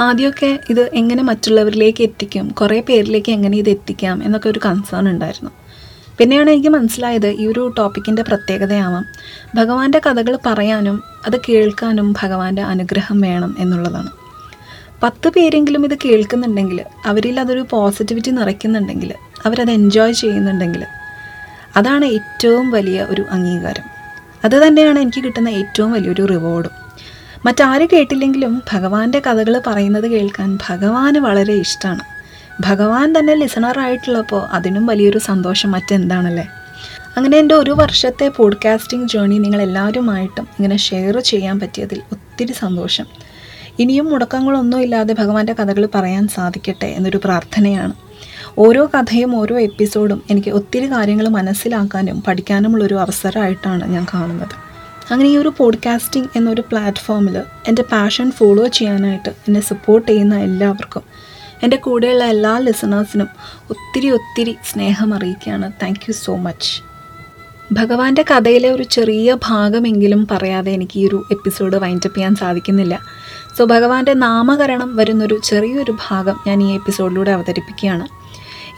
ആദ്യമൊക്കെ 0.02 0.60
ഇത് 0.70 0.90
എങ്ങനെ 0.94 1.24
മറ്റുള്ളവരിലേക്ക് 1.24 2.04
എത്തിക്കും 2.04 2.48
കുറേ 2.48 2.80
പേരിലേക്ക് 2.80 3.32
എങ്ങനെ 3.32 3.58
ഇത് 3.58 3.70
എത്തിക്കാം 3.70 4.24
എന്നൊക്കെ 4.24 4.50
ഒരു 4.50 4.60
കൺസേൺ 4.66 5.10
ഉണ്ടായിരുന്നു. 5.10 5.52
പിന്നെയാണ് 6.18 6.50
എനിക്ക് 6.50 6.70
മനസ്സിലായത് 6.70 7.28
ഈ 7.28 7.48
ഒരു 7.48 7.74
ടോപ്പിക്കിന്റെ 7.78 8.22
പ്രത്യേകതയാവാം. 8.22 9.06
ഭഗവാന്റെ 9.56 10.02
കഥകൾ 10.06 10.38
പറയാനും 10.46 11.04
അത് 11.28 11.40
കേൾക്കാനും 11.50 12.16
ഭഗവാന്റെ 12.22 12.62
അനുഗ്രഹം 12.62 13.22
വേണം 13.22 13.56
എന്നുള്ളതാണ്. 13.60 14.21
പത്ത് 15.04 15.30
പേരെങ്കിലും 15.30 15.86
ഇത് 15.86 15.98
കേൾക്കുന്നുണ്ടെങ്കിൽ 16.06 16.82
അവരിൽ 17.06 17.40
അതൊരു 17.40 17.66
പോസിറ്റിവിറ്റി 17.70 18.32
നിറയ്ക്കുന്നുണ്ടെങ്കിൽ 18.32 19.14
അവരത് 19.46 19.72
എൻജോയ് 19.72 20.14
ചെയ്യുന്നുണ്ടെങ്കിൽ 20.14 20.86
അതാണ് 21.76 22.06
ഏറ്റവും 22.06 22.72
വലിയ 22.72 23.08
ഒരു 23.10 23.26
അംഗീകാരം. 23.32 23.84
അത് 24.44 24.68
തന്നെയാണ് 24.68 25.00
എനിക്ക് 25.00 25.24
കിട്ടുന്ന 25.24 25.50
ഏറ്റവും 25.50 25.92
വലിയൊരു 25.92 26.26
റിവാർഡും 26.26 26.72
മറ്റാരും 27.46 27.90
കേട്ടില്ലെങ്കിലും 27.94 28.64
ഭഗവാന്റെ 28.74 29.20
കഥകൾ 29.20 29.62
പറയുന്നത് 29.68 30.08
കേൾക്കാൻ 30.12 30.58
ഭഗവാന് 30.70 31.18
വളരെ 31.18 31.54
ഇഷ്ടമാണ്. 31.54 32.02
ഭഗവാൻ 32.60 33.20
തന്നെ 33.20 33.36
ലിസണറായിട്ടുള്ളപ്പോൾ 33.36 34.42
അതിനും 34.42 34.86
വലിയൊരു 34.86 35.18
സന്തോഷം 35.18 35.72
മറ്റെന്താണല്ലേ? 35.72 36.48
അങ്ങനെ 37.18 37.38
എന്റെ 37.38 37.56
ഒരു 37.56 37.72
വർഷത്തെ 37.72 38.28
പോഡ്കാസ്റ്റിംഗ് 38.28 39.10
ജേണി 39.10 39.38
നിങ്ങൾ 39.38 39.62
എല്ലാവരുമായിട്ടും 39.62 40.44
ഇങ്ങനെ 40.44 40.78
ഷെയർ 40.78 41.20
ചെയ്യാൻ 41.20 41.60
പറ്റിയതിൽ 41.60 42.02
ഒത്തിരി 42.12 42.54
സന്തോഷം. 42.54 43.06
ഇനിയും 43.82 44.08
മുടക്കങ്ങളൊന്നും 44.10 44.82
ഇല്ലാതെ 44.82 45.14
ഭഗവാന്റെ 45.20 45.54
കഥകൾ 45.54 45.84
പറയാൻ 45.96 46.28
സാധിക്കട്ടെ 46.28 46.86
എന്നൊരു 46.86 47.20
പ്രാർത്ഥനയാണ്. 47.26 47.94
ഓരോ 48.58 48.84
കഥയും 48.86 49.32
ഓരോ 49.36 49.56
എപ്പിസോഡും 49.60 50.20
എനിക്ക് 50.32 50.50
ഒത്തിരി 50.50 50.88
കാര്യങ്ങൾ 50.92 51.28
മനസ്സിലാക്കാനും 51.30 52.24
പഠിക്കാനുമുള്ളൊരു 52.28 52.96
അവസരമായിട്ടാണ് 52.96 53.86
ഞാൻ 53.94 54.06
കാണുന്നത്. 54.14 54.56
അങ്ങനെ 55.12 55.30
ഈ 55.30 55.38
ഒരു 55.38 55.52
പോഡ്കാസ്റ്റിംഗ് 55.58 56.28
എന്നൊരു 56.36 56.62
പ്ലാറ്റ്ഫോമിൽ 56.62 57.38
എന്റെ 57.68 57.82
പാഷൻ 57.82 58.32
ഫോളോ 58.32 58.68
ചെയ്യാനായിട്ട് 58.68 59.30
എന്നെ 59.30 59.62
സപ്പോർട്ട് 59.62 60.12
ചെയ്യുന്ന 60.12 60.36
എല്ലാവർക്കും 60.40 61.04
എന്റെ 61.64 61.78
കൂടെയുള്ള 61.78 62.24
എല്ലാ 62.24 62.58
ലിസണേഴ്സിനും 62.58 63.28
ഒത്തിരി 63.70 64.10
ഒത്തിരി 64.10 64.54
സ്നേഹം 64.72 65.14
അറിയിക്കുകയാണ് 65.14 65.72
താങ്ക് 65.84 66.00
യു 66.10 66.14
സോ 66.14 66.36
മച്ച് 66.36 66.72
ഭഗവാന്റെ 67.74 68.24
കഥയിലെ 68.32 68.70
ഒരു 68.70 68.84
ചെറിയ 68.84 69.38
ഭാഗമെങ്കിലും 69.46 70.28
പറയാതെ 70.32 70.72
എനിക്ക് 70.72 70.98
ഈ 71.00 71.08
ഒരു 71.08 71.24
എപ്പിസോഡ് 71.32 71.76
വൈൻഡപ്പ് 71.76 72.18
ചെയ്യാൻ 72.18 72.36
സാധിക്കുന്നില്ല. 72.36 72.96
സോ 73.58 73.66
ഭഗവാന്റെ 73.66 74.14
നാമകരണം 74.14 74.96
വരുന്നൊരു 74.96 75.40
ചെറിയൊരു 75.44 75.98
ഭാഗം 76.10 76.40
ഞാൻ 76.48 76.64
ഈ 76.64 76.74
എപ്പിസോഡിലൂടെ 76.74 77.32
അവതരിപ്പിക്കുകയാണ്. 77.32 78.08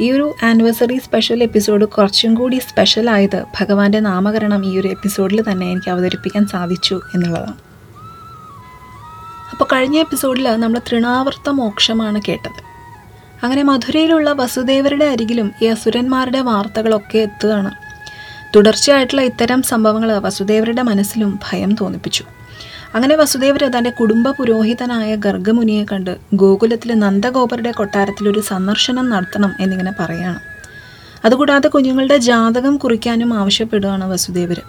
ഈ 0.03 0.11
ഒരു 0.11 0.35
ആനിവേഴ്സറി 0.43 0.97
സ്പെഷ്യൽ 0.97 1.43
എപ്പിസോഡ് 1.43 1.85
കുറച്ചും 1.85 2.35
കൂടി 2.35 2.55
സ്പെഷ്യലായത് 2.55 3.43
ഭഗവാന്റെ 3.61 3.99
നാമകരണം 3.99 4.65
ഈ 4.65 4.79
ഒരു 4.79 4.87
എപ്പിസോഡിൽ 4.87 5.51
തന്നെ 5.51 5.71
എനിക്ക് 5.71 5.91
അവതരിപ്പിക്കാൻ 5.91 6.47
സാധിച്ചു 6.47 7.01
എന്നുള്ളതാണ്. 7.15 7.53
അപ്പോൾ 9.51 9.65
കഴിഞ്ഞ 9.73 9.99
എപ്പിസോഡിൽ 9.99 10.55
നമ്മൾ 10.55 10.79
തൃണാവർത്ത 10.79 11.49
മോക്ഷമാണ് 11.49 12.21
കേട്ടത്. 12.27 12.73
അങ്ങനെ 13.43 13.63
മധുരയിലുള്ള 13.63 14.31
വസുദേവരുടെ 14.31 15.05
അരികിലും 15.05 15.51
ഈ 15.61 15.65
അസുരന്മാരുടെ 15.65 16.39
വാർത്തകളൊക്കെ 16.39 17.17
എത്തുകയാണ്. 17.17 17.71
തുടർച്ചയായിട്ടുള്ള 18.55 19.21
ഇത്തരം 19.21 19.61
സംഭവങ്ങൾ 19.61 20.17
വസുദേവരുടെ 20.17 20.81
മനസ്സിലും 20.81 21.39
ഭയം 21.51 21.75
തോന്നിപ്പിച്ചു. 21.75 22.23
അങ്ങനെ 22.95 23.15
വസുദേവർ 23.15 23.63
തന്റെ 23.75 23.89
കുടുംബ 23.89 24.27
പുരോഹിതനായ 24.29 25.15
ഗർഗമുനിയെ 25.15 25.83
കണ്ട് 25.91 26.17
ഗോകുലത്തിലെ 26.33 26.95
നന്ദഗോപരുടെ 26.95 27.71
കൊട്ടാരത്തിൽ 27.71 28.29
ഒരു 28.29 28.39
സന്ദർശനം 28.39 29.09
നടത്തണം 29.09 29.51
എന്നിങ്ങനെ 29.59 29.93
പറയാണ്. 29.99 30.39
അതുകൂടാതെ 31.25 31.67
കുഞ്ഞുങ്ങളുടെ 31.67 32.17
ജാതകം 32.17 32.77
കുറിക്കാനും 32.77 33.33
ആവശ്യപ്പെടുകയാണ് 33.33 34.05
വസുദേവർ 34.05 34.61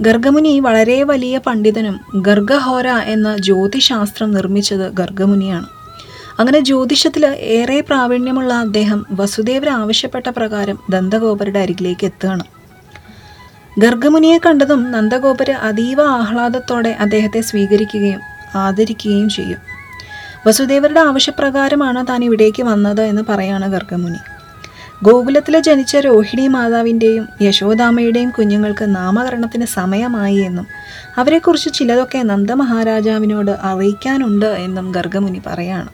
ഗർഗമുനി 0.00 0.60
വളരെ 0.60 1.02
വലിയ 1.02 1.36
പണ്ഡിതനും 1.38 1.96
ഗർഗഹോര 2.28 2.88
എന്ന 3.14 3.36
ജ്യോതിശാസ്ത്രം 3.36 4.30
നിർമ്മിച്ചത് 4.30 4.86
ഗർഗമുനിയാണ്. 5.00 5.68
അങ്ങനെ 6.38 6.60
ജ്യോതിഷത്തിൽ 6.60 7.24
ഏറെ 7.58 7.80
പ്രാവീണ്യമുള്ള 7.80 8.52
അദ്ദേഹം 8.54 9.00
വസുദേവർ 9.20 9.68
ആവശ്യപ്പെട്ട 9.82 10.28
പ്രകാരം 10.28 10.78
ദന്തഗോപരുടെ 10.90 11.58
അരികിലേക്ക് 11.58 12.06
എത്തുകയാണ്. 12.06 12.44
ഗർഗമുനിയെ 13.78 14.38
കണ്ടതും 14.38 14.92
നന്ദഗോപര് 14.92 15.50
അതീവ 15.50 16.02
ആഹ്ലാദത്തോടെ 16.02 16.96
അദ്ദേഹത്തെ 17.00 17.40
സ്വീകരിക്കുകയും 17.40 18.20
ആദരിക്കുകയും 18.54 19.28
ചെയ്യും. 19.28 19.58
വസുദേവരുടെ 20.46 21.00
ആവശ്യപ്രകാരമാണ് 21.00 22.06
താൻ 22.06 22.24
ഇവിടേക്ക് 22.24 22.62
വന്നത് 22.62 23.00
എന്ന് 23.00 23.22
പറയാണ് 23.28 23.72
ഗർഗമുനി. 23.72 24.18
ഗോകുലത്തിലെ 25.02 25.60
ജനിച്ച 25.60 25.96
രോഹിണി 25.96 26.46
മാതാവിന്റെയും 26.46 27.28
യശോദാമയുടെയും 27.42 28.30
കുഞ്ഞുങ്ങൾക്ക് 28.30 28.96
നാമകരണത്തിന് 28.96 29.66
സമയമായി 29.66 30.36
എന്നും 30.36 30.66
അവരെക്കുറിച്ച് 31.16 31.74
ചിലതൊക്കെ 31.74 32.18
നന്ദമഹാരാജാവിനോട് 32.18 33.50
അറിയിക്കാനുണ്ട് 33.50 34.46
എന്നും 34.46 34.92
ഗർഗമുനി 34.92 35.42
പറയാണ്. 35.46 35.88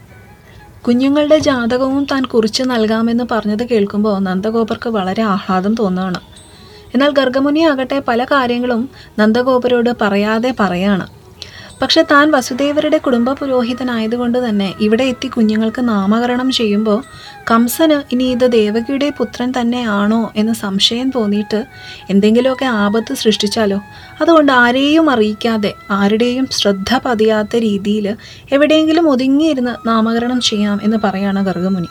കുഞ്ഞുങ്ങളുടെ 0.87 1.39
ജാതകവും 1.39 2.05
താൻ 2.05 2.25
കുറിച്ച് 2.25 2.63
നൽകാമെന്ന് 2.63 3.25
പറഞ്ഞത് 3.31 3.69
കേൾക്കുമ്പോൾ 3.69 4.19
നന്ദഗോപർക്ക് 4.19 4.91
വളരെ 4.91 5.23
ആഹ്ലാദം 5.23 5.75
തോന്നുകയാണ് 5.75 6.40
എന്നാൽ 6.95 7.11
ഗർഗമുനി 7.11 7.61
ആകട്ടെ 7.61 8.03
പല 8.09 8.25
കാര്യങ്ങളും 8.25 8.91
നന്ദഗോപരോട് 9.19 9.91
പറയാതെ 10.01 10.55
പറയാണ്. 10.61 11.07
പക്ഷെ 11.83 12.03
താൻ 12.03 12.31
വസുദേവരുടെ 12.31 12.99
കുടുംബ 12.99 13.33
പുരോഹിതനായതുകൊണ്ട് 13.33 14.49
തന്നെ 14.49 14.75
ഇവിടെ 14.81 15.05
എത്തി 15.05 15.29
കുഞ്ഞുങ്ങൾക്ക് 15.29 15.89
നാമകരണം 15.89 16.51
ചെയ്യുമ്പോൾ 16.51 17.03
കംസന് 17.51 18.03
ഇനി 18.13 18.25
ഇത് 18.25 18.53
ദേവകിയുടെ 18.53 19.11
പുത്രൻ 19.19 19.53
തന്നെയാണോ 19.61 20.33
എന്ന് 20.37 20.53
സംശയം 20.53 21.11
തോന്നിയിട്ട് 21.11 21.65
എന്തെങ്കിലുമൊക്കെ 22.11 22.65
ആപത്ത് 22.65 23.15
സൃഷ്ടിച്ചാലോ? 23.15 23.81
അതുകൊണ്ട് 24.21 24.53
ആരെയും 24.53 25.11
അറിയിക്കാതെ 25.11 25.75
ആരുടെയും 25.91 26.47
ശ്രദ്ധ 26.47 27.01
പതിയാത്ത 27.05 27.57
രീതിയിൽ 27.57 28.17
എവിടെയെങ്കിലും 28.53 29.09
ഒതുങ്ങിയിരുന്ന് 29.09 29.89
നാമകരണം 29.89 30.41
ചെയ്യാം 30.41 30.81
എന്ന് 30.83 30.97
പറയാണ് 31.05 31.47
ഗർഗമുനി. 31.47 31.89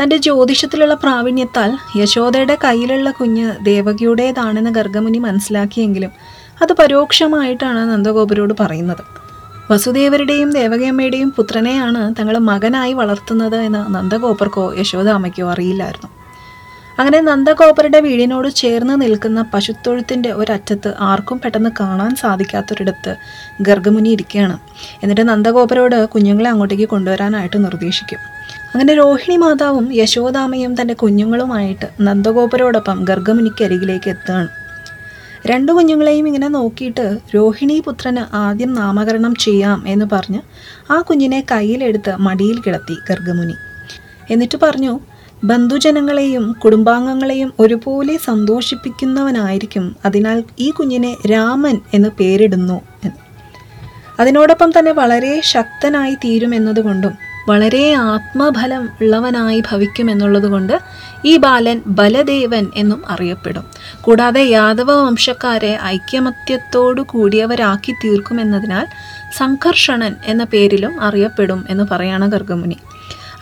തന്റെ 0.00 0.16
ജ്യോതിഷത്തിലുള്ള 0.16 0.94
പ്രാവീണ്യത്താൽ 0.94 1.70
യശോദയുടെ 1.96 2.58
കയ്യിലുള്ള 2.64 3.10
കുഞ്ഞ് 3.10 3.64
ദേവകിയുടേതാണെന്ന് 3.64 4.70
ഗർഗമുനി 4.70 5.18
മനസ്സിലാക്കിയെങ്കിലും 5.18 6.12
അത് 6.62 6.72
പരോക്ഷമായിട്ടാണ് 6.72 7.90
നന്ദഗോപുരോട് 7.90 8.54
പറയുന്നത്. 8.60 9.04
വസുദേവരുടെയും 9.70 10.50
ദേവകിയമ്മയുടെയും 10.50 11.30
പുത്രനെയാണ് 11.30 12.14
തങ്ങൾ 12.18 12.38
മകനായി 12.38 12.92
വളർത്തുന്നത് 12.92 13.56
എന്ന് 13.56 13.94
നന്ദഗോപർക്കോ 13.94 14.74
യശോദാമ്മയ്ക്കോ 14.78 15.50
അറിയില്ലായിരുന്നു. 15.50 16.15
അങ്ങനെ 16.98 17.20
നന്ദഗോപരുടെ 17.20 18.00
വീടിനോട് 18.00 18.48
ചേർന്ന് 18.48 19.00
നിൽക്കുന്ന 19.02 19.42
പശുത്തൊഴുത്തിന്റെ 19.54 20.32
ഒരറ്റത്ത് 20.32 20.94
ആർക്കും 21.00 21.40
പെട്ടെന്ന് 21.44 21.70
കാണാൻ 21.80 22.16
സാധിക്കാത്തൊരിടത്ത് 22.16 23.16
ഗർഗമുനി 23.60 24.08
ഇരിക്കുകയാണ്. 24.08 24.58
എന്നിട്ട് 25.02 25.28
നന്ദഗോപരോട് 25.28 26.06
കുഞ്ഞുങ്ങളെ 26.06 26.50
അങ്ങോട്ടേക്ക് 26.50 26.88
കൊണ്ടുവരാനായിട്ട് 26.88 27.64
നിർദ്ദേശിക്കും. 27.64 28.18
അങ്ങനെ 28.74 28.94
രോഹിണി 28.94 29.36
മാതാവും 29.36 29.88
യശോദാമയും 29.94 30.80
തന്റെ 30.80 30.94
കുഞ്ഞുങ്ങളുമായിട്ട് 30.94 31.86
നന്ദഗോപരോടൊപ്പം 32.00 33.04
ഗർഗമുനിക്ക് 33.04 33.64
അരികിലേക്ക് 33.64 34.10
എത്തുകയാണ്. 34.10 34.48
രണ്ടു 35.46 35.72
കുഞ്ഞുങ്ങളെയും 35.72 36.26
ഇങ്ങനെ 36.26 36.48
നോക്കിയിട്ട് 36.48 37.18
രോഹിണി 37.34 37.82
പുത്രന് 37.86 38.36
ആദ്യം 38.36 38.74
നാമകരണം 38.74 39.34
ചെയ്യാം 39.34 39.88
എന്ന് 39.88 40.06
പറഞ്ഞ് 40.12 40.40
ആ 40.92 41.00
കുഞ്ഞിനെ 41.00 41.44
കയ്യിലെടുത്ത് 41.50 42.16
മടിയിൽ 42.16 42.60
കിടത്തി 42.60 42.96
ഗർഗമുനി. 43.10 43.54
എന്നിട്ട് 44.30 44.58
പറഞ്ഞു 44.62 45.00
ബന്ധുജനങ്ങളെയും 45.44 46.52
കുടുംബാംഗങ്ങളെയും 46.52 47.52
ഒരുപോലെ 47.60 48.18
സന്തോഷിപ്പിക്കുന്നവനായിരിക്കും. 48.24 49.96
അതിനാൽ 50.04 50.44
ഈ 50.58 50.70
കുഞ്ഞിനെ 50.70 51.16
രാമൻ 51.32 51.80
എന്ന് 51.94 52.08
പേരിടുന്നു. 52.08 52.80
എന്ന് 53.04 53.26
അതിനോടൊപ്പം 54.20 54.72
തന്നെ 54.78 54.92
വളരെ 54.92 55.40
ശക്തനായി 55.40 56.14
തീരുമെന്നതുകൊണ്ടും 56.14 57.12
വളരെ 57.48 57.92
ആത്മഫലം 57.92 58.88
ഉള്ളവനായി 59.00 59.62
ഭവിക്കുമെന്നുള്ളതുകൊണ്ട് 59.72 60.80
ഈ 61.24 61.36
ബാലൻ 61.36 61.80
ബലദേവൻ 61.86 62.66
എന്നും 62.74 63.02
അറിയപ്പെടും. 63.08 63.64
കൂടാതെ 64.02 64.40
യാദവ 64.40 64.92
വംശക്കാരെ 64.92 65.78
ഐക്യമത്യത്തോടു 65.84 67.02
കൂടിയവരാക്കി 67.02 67.92
തീർക്കുമെന്നതിനാൽ 67.92 68.86
സംഘർഷണൻ 69.36 70.14
എന്ന 70.24 70.44
പേരിലും 70.44 71.00
അറിയപ്പെടും 71.00 71.66
എന്ന് 71.70 71.84
പറയാണ് 71.90 72.32
ഗർഗമുനി. 72.32 72.76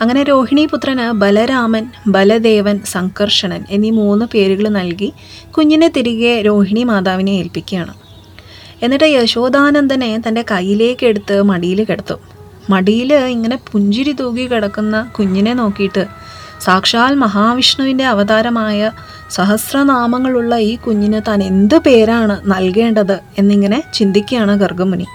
അങ്ങനെ 0.01 0.23
രോഹിണി 0.23 0.67
പുത്രന് 0.67 1.13
ബലരാമൻ 1.23 1.85
ബലദേവൻ 2.07 2.81
സംകർഷണൻ 2.85 3.65
എന്നീ 3.71 3.91
മൂന്ന് 3.91 4.27
പേരുകൾ 4.33 4.69
നൽകി 4.69 5.13
കുഞ്ഞിനെ 5.51 5.89
തിരികെ 5.89 6.43
രോഹിണി 6.43 6.83
മാതാവിനെ 6.83 7.31
ഏൽപ്പിക്കുകയാണ്. 7.31 7.95
എന്നിട്ട് 8.83 9.05
യശോദാനന്ദനെ 9.05 10.11
തന്റെ 10.29 10.45
കയ്യിലേക്ക് 10.51 11.07
എടുത്ത് 11.07 11.43
മടിയിൽ 11.43 11.85
കിടത്തും. 11.85 12.21
മടിയിൽ 12.71 13.11
ഇങ്ങനെ 13.15 13.57
പുഞ്ചിരി 13.73 14.13
തൂകി 14.13 14.47
കിടക്കുന്ന 14.47 14.97
കുഞ്ഞിനെ 15.17 15.53
നോക്കിയിട്ട് 15.55 16.05
സാക്ഷാൽ 16.61 17.15
മഹാവിഷ്ണുവിന്റെ 17.15 18.05
അവതാരമായ 18.05 18.91
സഹസ്രനാമങ്ങളുള്ള 19.31 20.55
ഈ 20.71 20.77
കുഞ്ഞിന് 20.77 21.21
താൻ 21.29 21.43
എന്ത് 21.43 21.77
പേരാണ് 21.87 22.37
നൽകേണ്ടത് 22.53 23.17
എന്നിങ്ങനെ 23.39 23.83
ചിന്തിക്കുകയാണ് 23.95 24.55
ഗർഗമുനി. 24.59 25.07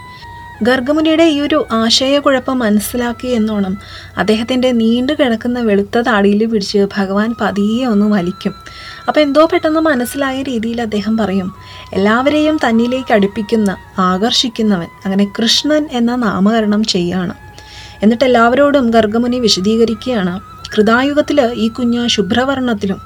ഗർഗമുനിയുടെ 0.62 1.24
ഈ 1.24 1.40
ഒരു 1.40 1.66
ആശയക്കുഴപ്പം 1.72 2.58
മനസ്സിലാക്കി 2.58 3.28
എന്നോണം. 3.28 3.78
അദ്ദേഹത്തിന്റെ 4.18 4.72
നീണ്ടു 4.72 5.12
കിടക്കുന്ന 5.12 5.60
വെളുത്ത 5.60 5.98
താടിയിൽ 5.98 6.46
പിടിച്ച് 6.46 6.86
ഭഗവാൻ 6.96 7.34
പതിയെ 7.40 7.84
ഒന്ന് 7.84 8.06
വലിക്കും. 8.06 8.54
അപ്പോൾ 9.08 9.20
എന്തോ 9.20 9.48
പെട്ടെന്ന് 9.52 9.80
മനസ്സിലായ 9.80 10.42
രീതിയിൽ 10.42 10.82
അദ്ദേഹം 10.82 11.16
പറയും 11.16 11.54
എല്ലാവരെയും 11.92 12.56
തന്നിലേക്ക് 12.56 13.12
അടുപ്പിക്കുന്ന 13.12 13.76
ആകർഷിക്കുന്നവൻ 13.98 14.88
അങ്ങനെ 15.04 15.24
കൃഷ്ണൻ 15.38 15.88
എന്ന 15.92 16.16
നാമകരണം 16.16 16.84
ചെയ്യാണ്. 16.84 17.34
എന്നിട്ട് 18.02 18.24
എല്ലാവരോടും 18.24 18.90
ഗർഗമുനി 18.90 19.38
വിശദീകരിക്കുകയാണ് 19.38 20.40
കൃതായുഗത്തിൽ 20.76 21.52
ഈ 21.54 21.68
കുഞ്ഞ് 21.68 22.08
ശുഭ്രവർണത്തിലും 22.08 23.00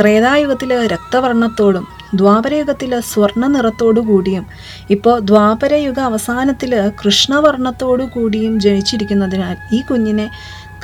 ത്രേതായുഗത്തിൽ 0.00 0.86
രക്തവർണത്തോടും 0.86 1.97
ദ്വാപരയുഗത്തിൽ 2.14 3.00
സ്വർണ 3.00 3.46
നിറത്തോടു 3.46 4.00
കൂടിയും 4.00 4.46
ഇപ്പോൾ 4.90 5.20
ദ്വാപരയുഗ 5.20 6.00
അവസാനത്തിൽ 6.00 6.90
കൃഷ്ണവർണത്തോടു 7.04 8.02
കൂടിയും 8.02 8.60
ജനിച്ചിരിക്കുന്നതിനാൽ 8.60 9.56
ഈ 9.72 9.80
കുഞ്ഞിനെ 9.80 10.30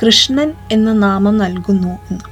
കൃഷ്ണൻ 0.03 0.53
എന്ന 0.71 0.91
നാമം 0.91 1.37
നൽകുന്നു 1.37 1.99
എന്ന്. 2.11 2.23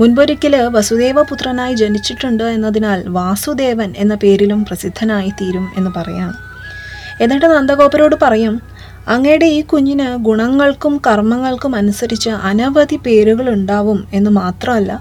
മുൻപൊരിക്കൽ 0.00 0.56
വസുദേവപുത്രനായി 0.68 1.74
ജനിച്ചിട്ടുണ്ട് 1.74 2.44
എന്നതിനാൽ 2.44 3.08
വാസുദേവൻ 3.08 3.94
എന്ന 3.96 4.14
പേരിലും 4.14 4.64
പ്രസിദ്ധനായി 4.64 5.30
തീരും 5.30 5.72
എന്ന് 5.76 5.90
പറയാം 5.96 6.34
എന്നിട്ട് 7.20 7.46
നന്ദഗോപരോട് 7.46 8.16
പറയും 8.22 8.60
അങ്ങയുടെ 9.12 9.46
ഈ 9.46 9.60
കുഞ്ഞിന് 9.60 10.06
ഗുണങ്ങൾക്കും 10.26 11.00
കർമ്മങ്ങൾക്കും 11.06 11.76
അനുസരിച്ച് 11.76 12.30
അനവധി 12.30 12.96
പേരുകൾ 12.96 13.50
ഉണ്ടാവും 13.54 13.98
എന്ന് 14.12 14.30
മാത്രമല്ല 14.30 14.92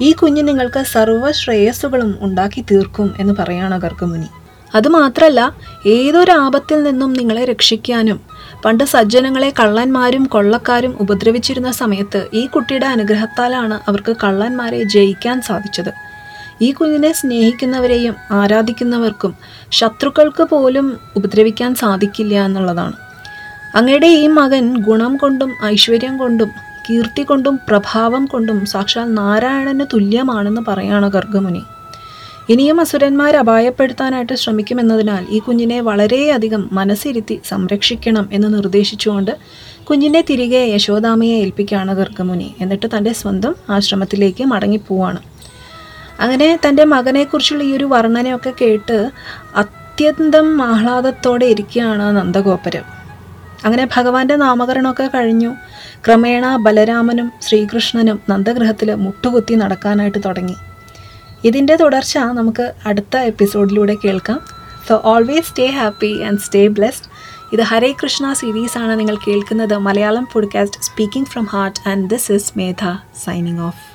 ഈ 0.00 0.12
കുഞ്ഞ് 0.12 0.48
നിങ്ങൾക്ക് 0.48 0.80
സർവ 0.94 1.30
ശ്രേയസ്സുകളും 1.30 2.18
ഉണ്ടാക്കി 2.20 2.64
തീർക്കും 2.70 3.14
എന്ന് 3.18 3.34
പറയാണ് 3.38 3.76
ഗർഗമുനി. 3.80 4.28
അതുമാത്രമല്ല 4.74 5.40
ഏതൊരു 5.86 6.32
ആപത്തിൽ 6.44 6.82
നിന്നും 6.82 7.12
നിങ്ങളെ 7.12 7.44
രക്ഷിക്കാനും 7.44 8.18
പണ്ട് 8.64 8.84
സജ്ജനങ്ങളെ 8.84 9.50
കള്ളന്മാരും 9.60 10.24
കൊള്ളക്കാരും 10.24 10.92
ഉപദ്രവിച്ചിരുന്ന 11.00 11.70
സമയത്ത് 11.70 12.28
ഈ 12.34 12.46
കുട്ടിയുടെ 12.46 12.86
അനുഗ്രഹത്താലാണ് 12.86 13.78
അവർക്ക് 13.88 14.16
കള്ളന്മാരെ 14.24 14.82
ജയിക്കാൻ 14.94 15.42
സാധിച്ചത്. 15.42 15.92
ഈ 16.62 16.72
കുഞ്ഞിനെ 16.72 17.12
സ്നേഹിക്കുന്നവരെയും 17.12 18.16
ആരാധിക്കുന്നവർക്കും 18.40 19.34
ശത്രുക്കൾക്ക് 19.70 20.42
പോലും 20.42 20.98
ഉപദ്രവിക്കാൻ 21.16 21.74
സാധിക്കില്ല 21.74 22.34
എന്നുള്ളതാണ്. 22.44 23.11
അങ്ങയുടെ 23.74 24.06
ഈ 24.06 24.26
മകൻ 24.26 24.82
ഗുണം 24.82 25.16
കൊണ്ടും 25.16 25.50
ഐശ്വര്യം 25.64 26.18
കൊണ്ടും 26.18 26.50
കീർത്തി 26.90 27.22
കൊണ്ടും 27.22 27.60
പ്രഭാവം 27.68 28.26
കൊണ്ടും 28.26 28.66
സാക്ഷാൽ 28.66 29.14
നാരായണന് 29.14 29.84
തുല്യമാണെന്ന് 29.92 30.62
പറയാണ് 30.68 31.08
ഗർഗമുനി. 31.08 31.62
ഇനിയും 32.50 32.80
അസുരന്മാരെ 32.80 33.38
അപായപ്പെടുത്താനായിട്ട് 33.38 34.34
ശ്രമിക്കുമെന്നതിനാൽ 34.34 35.26
ഈ 35.30 35.38
കുഞ്ഞിനെ 35.38 35.80
വളരെയധികം 35.80 36.68
മനസ്സിരുത്തി 36.72 37.40
സംരക്ഷിക്കണം 37.44 38.28
എന്ന് 38.32 38.54
നിർദ്ദേശിച്ചുകൊണ്ട് 38.54 39.36
കുഞ്ഞിനെ 39.84 40.20
തിരികെ 40.20 40.62
യശോദാമയെ 40.74 41.36
ഏൽപ്പിക്കുകയാണ് 41.38 41.94
ഗർഗമുനി. 41.94 42.54
എന്നിട്ട് 42.60 42.86
തന്റെ 42.96 43.12
സ്വന്തം 43.12 43.54
ആശ്രമത്തിലേക്ക് 43.70 44.44
മടങ്ങിപ്പോവാണ്. 44.44 45.18
അങ്ങനെ 46.20 46.58
തന്റെ 46.68 46.84
മകനെക്കുറിച്ചുള്ള 46.84 47.62
ഈ 47.62 47.72
ഒരു 47.76 47.84
വർണനയൊക്കെ 47.84 48.52
കേട്ട് 48.60 49.10
അത്യന്തം 49.56 50.62
ആഹ്ലാദത്തോടെ 50.62 51.46
ഇരിക്കുകയാണ് 51.46 52.16
നന്ദഗോപുരം. 52.16 53.01
അങ്ങനെ 53.64 53.88
ഭഗവാന്റെ 53.96 54.36
നാമകരണമൊക്കെ 54.36 55.10
കഴിഞ്ഞു. 55.14 55.54
ക്രമേണ 56.06 56.56
ബലരാമനും 56.56 57.32
ശ്രീകൃഷ്ണനും 57.42 58.20
നന്ദഗൃഹത്തിൽ 58.28 58.94
മുട്ടുകുത്തി 58.94 59.54
നടക്കാനായിട്ട് 59.54 60.18
തുടങ്ങി. 60.24 60.54
ഇതിന്റെ 61.44 61.76
തുടർച്ച 61.76 62.18
നമുക്ക് 62.18 62.72
അടുത്ത 62.86 63.16
എപ്പിസോഡിലൂടെ 63.16 63.96
കേൾക്കാം. 64.04 64.40
So 64.88 65.02
always 65.04 65.48
stay 65.48 65.66
happy 65.66 66.22
and 66.22 66.38
stay 66.38 66.66
blessed 66.66 67.12
ഇത് 67.52 67.62
ഹരേ 67.62 67.94
കൃഷ്ണ 68.02 68.32
സീരീസാണ് 68.32 68.98
നിങ്ങൾ 68.98 69.16
കേൾക്കുന്നത് 69.16 69.76
Malayalam 69.76 70.28
podcast 70.32 70.82
speaking 70.82 71.26
from 71.26 71.44
heart 71.44 71.88
and 71.88 72.10
this 72.10 72.32
is 72.32 72.52
Medha 72.56 72.98
signing 73.24 73.60
off 73.60 73.91